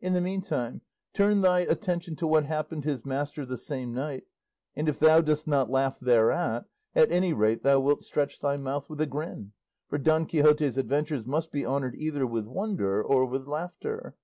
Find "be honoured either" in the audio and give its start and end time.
11.52-12.26